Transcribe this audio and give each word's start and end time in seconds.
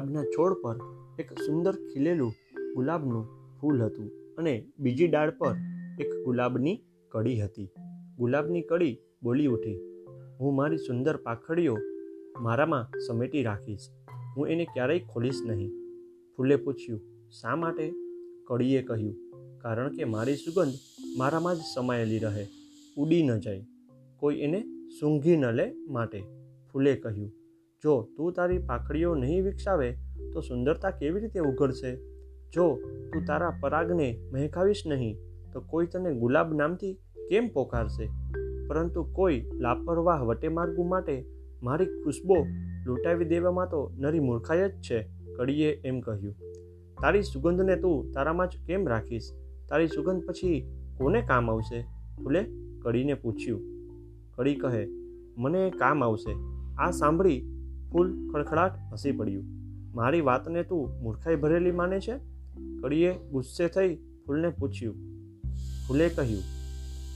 ગુલાબના 0.00 0.30
છોડ 0.34 0.52
પર 0.62 0.76
એક 1.20 1.30
સુંદર 1.46 1.74
ખીલેલું 1.88 2.32
ગુલાબનું 2.74 3.24
ફૂલ 3.58 3.80
હતું 3.86 4.08
અને 4.38 4.52
બીજી 4.82 5.08
ડાળ 5.10 5.30
પર 5.40 5.56
એક 6.02 6.10
ગુલાબની 6.24 6.76
કડી 7.12 7.38
હતી. 7.40 7.68
ગુલાબની 8.18 8.62
કડી 8.70 8.94
બોલી 9.24 9.50
ઉઠી, 9.54 9.78
હું 10.38 10.56
મારી 10.58 10.84
સુંદર 10.86 11.16
પાખડીઓ 11.26 11.74
મારામાં 12.44 12.86
સમેટી 13.06 13.44
રાખીશ. 13.48 13.86
હું 14.34 14.52
એને 14.52 14.64
ક્યારેય 14.74 15.06
ખોલીશ 15.10 15.42
નહીં. 15.48 15.72
ફૂલે 16.34 16.56
પૂછ્યું, 16.64 17.02
શા 17.38 17.56
માટે? 17.56 17.86
કડીએ 18.48 18.80
કહ્યું, 18.88 19.16
કારણ 19.62 19.92
કે 19.96 20.08
મારી 20.14 20.38
સુગંધ 20.44 20.78
મારામાં 21.18 21.58
જ 21.58 21.68
સમાયેલી 21.74 22.22
રહે, 22.24 22.44
ઉડી 22.96 23.22
ન 23.28 23.44
જાય, 23.44 23.64
કોઈ 24.20 24.40
એને 24.46 24.60
સૂંઘી 24.96 25.38
ન 25.42 25.46
લે 25.58 25.66
માટે. 25.96 26.20
ફૂલે 26.70 26.92
કહ્યું 27.04 27.30
જો 27.84 28.08
તું 28.16 28.32
તારી 28.32 28.58
પાખડીઓ 28.58 29.14
નહીં 29.14 29.44
વિકસાવે, 29.44 29.92
તો 30.32 30.40
સુંદરતા 30.40 30.90
કેવી 30.90 31.20
રીતે 31.20 31.40
ઉઘડશે? 31.40 31.96
જો 32.52 32.78
તું 33.12 33.24
તારા 33.24 33.50
પરાગને 33.60 34.20
મહેકાવીશ 34.32 34.82
નહીં, 34.86 35.16
તો 35.52 35.60
કોઈ 35.60 35.86
તને 35.86 36.14
ગુલાબ 36.14 36.52
નામથી 36.54 36.94
કેમ 37.28 37.48
પોકારશે? 37.48 38.08
પરંતુ 38.68 39.02
કોઈ 39.02 39.50
લાપરવાહ 39.52 40.22
વટેમાર્ગુ 40.22 40.82
માટે 40.82 41.24
મારી 41.62 41.86
ખુશ્બો 41.86 42.46
લૂંટાવી 42.86 43.24
દેવામાં 43.24 43.66
તો 43.66 43.92
નરી 43.98 44.20
મૂર્ખાઈ 44.20 44.68
જ 44.68 44.72
છે, 44.72 45.08
કડીએ 45.36 45.70
એમ 45.84 46.00
કહ્યું. 46.00 46.34
તારી 47.02 47.22
સુગંધને 47.22 47.76
તું 47.76 48.12
તારામાં 48.12 48.48
જ 48.48 48.50
કેમ 48.66 48.88
રાખીશ? 48.88 49.30
તારી 49.68 49.86
સુગંધ 49.86 50.24
પછી 50.24 50.68
કોને 50.98 51.22
કામ 51.22 51.50
આવશે? 51.50 51.80
ફૂલે 52.22 52.44
કડીને 52.82 53.14
પૂછ્યું. 53.14 53.60
કડી 54.32 54.54
કહે, 54.54 54.88
મને 55.36 55.70
કામ 55.70 56.04
આવશે. 56.04 56.34
આ 56.78 56.90
સાંભળી 56.90 57.59
ફૂલ 57.92 58.12
ખડખડાટ 58.32 58.78
હસી 58.92 59.12
પડ્યું. 59.12 59.44
મારી 59.94 60.20
વાતને 60.20 60.62
તું 60.62 61.02
મૂર્ખાઈ 61.02 61.36
ભરેલી 61.36 61.72
માને 61.72 62.00
છે? 62.00 62.18
કડીએ 62.82 63.12
ગુસ્સે 63.30 63.68
થઈ 63.68 63.94
ફૂલને 64.26 64.48
પૂછ્યું. 64.48 64.96
ફૂલે 65.88 66.08
કહ્યું, 66.08 66.42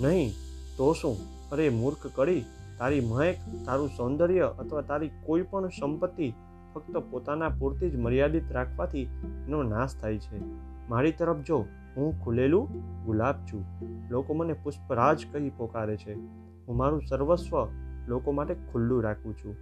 નહીં, 0.00 0.30
તો 0.76 0.92
શું? 0.92 1.16
અરે 1.52 1.68
મૂર્ખ 1.68 2.06
કડી, 2.14 2.44
તારી 2.78 3.00
મહેક, 3.00 3.36
તારું 3.66 3.90
સૌંદર્ય 3.96 4.54
અથવા 4.58 4.82
તારી 4.82 5.10
કોઈ 5.26 5.42
પણ 5.42 5.68
સંપત્તિ 5.68 6.32
ફક્ત 6.74 6.96
પોતાના 7.10 7.48
પૂરતી 7.48 7.90
જ 7.90 7.96
મર્યાદિત 7.96 8.52
રાખવાથી 8.52 9.02
એનો 9.46 9.62
નાશ 9.62 9.96
થાય 10.00 10.18
છે. 10.18 10.38
મારી 10.88 11.12
તરફ 11.12 11.42
જો 11.46 11.58
હું 11.96 12.24
ખુલેલું 12.24 12.68
ગુલાબ 13.04 13.34
છું. 13.34 13.64
લોકો 14.10 14.34
મને 14.34 14.52
પુષ્પરાજ 14.52 15.24
કહી 15.32 15.50
પોકારે 15.56 15.96
છે. 15.96 16.14
હું 16.66 16.76
મારું 16.76 17.02
સર્વસ્વ 17.10 17.56
લોકો 18.08 18.32
માટે 18.32 18.54
ખુલ્લું 18.72 19.02
રાખું 19.02 19.36
છું. 19.36 19.56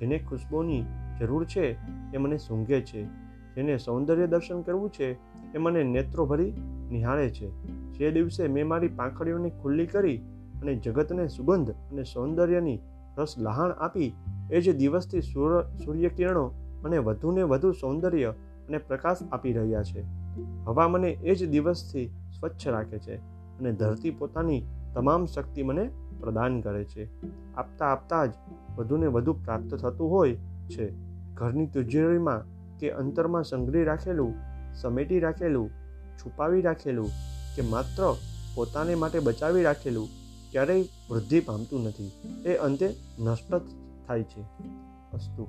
જેને 0.00 0.18
ખુશ્બોની 0.18 0.84
જરૂર 1.20 1.44
છે 1.44 1.64
એ 2.14 2.16
મને 2.16 2.38
સૂંઘે 2.38 2.80
છે. 2.80 3.04
જેને 3.54 3.78
સૌંદર્ય 3.78 4.26
દર્શન 4.26 4.62
કરવું 4.62 4.90
છે 4.90 5.12
એ 5.54 5.58
મને 5.58 5.82
નેત્રો 5.84 6.26
ભરી 6.26 6.52
નિહાળે 6.90 7.28
છે. 7.30 7.48
જે 7.92 8.10
દિવસે 8.10 8.48
મેં 8.48 8.68
મારી 8.68 8.88
પાંખડીઓને 8.88 9.50
ખુલ્લી 9.62 9.86
કરી 9.86 10.18
અને 10.62 10.74
જગતને 10.74 11.28
સુગંધ 11.28 11.70
અને 11.70 12.02
સૌંદર્યની 12.04 12.78
રસ 13.18 13.34
લહાણ 13.38 13.70
આપી, 13.70 14.12
એ 14.52 14.60
જ 14.60 14.76
દિવસથી 14.76 15.20
સૂર્યકિરણો 15.84 16.50
મને 16.82 16.98
વધુને 16.98 17.42
વધુ 17.42 17.72
સૌંદર્ય 17.72 18.34
અને 18.68 18.78
પ્રકાશ 18.78 19.16
આપી 19.32 19.52
રહ્યા 19.52 19.82
છે. 19.82 20.04
હવા 20.64 20.88
મને 20.88 21.10
એ 21.10 21.34
જ 21.34 21.50
દિવસથી 21.50 22.06
સ્વચ્છ 22.06 22.68
રાખે 22.68 22.98
છે 22.98 23.16
અને 23.58 23.72
ધરતી 23.72 24.10
પોતાની 24.10 24.62
તમામ 24.94 25.24
શક્તિ 25.24 25.62
મને 25.62 25.90
પ્રદાન 26.20 26.60
કરે 26.60 26.84
છે. 26.84 27.08
આપતા 27.54 27.86
આપતા 27.86 28.26
જ 28.26 28.30
વધુને 28.76 29.06
વધુ 29.06 29.32
પ્રાપ્ત 29.32 29.74
થતું 29.74 30.10
હોય 30.10 30.34
છે. 30.68 30.92
ઘરની 31.34 31.66
તિજોરીમાં 31.66 32.44
કે 32.78 32.90
અંતરમાં 32.90 33.44
સંગ્રહી 33.44 33.84
રાખેલું, 33.84 34.34
સમેટી 34.74 35.20
રાખેલું, 35.20 35.70
છુપાવી 36.18 36.62
રાખેલું 36.62 37.08
કે 37.56 37.62
માત્ર 37.62 38.14
પોતાને 38.54 38.94
માટે 38.94 39.18
બચાવી 39.18 39.62
રાખેલું 39.62 40.08
ક્યારેય 40.52 40.84
વૃદ્ધિ 41.10 41.40
પામતું 41.40 41.84
નથી. 41.84 42.12
એ 42.44 42.56
અંતે 42.56 42.94
નષ્ટ 43.18 43.54
થાય 44.06 44.22
છે. 44.22 44.40
અસ્તુ. 45.12 45.46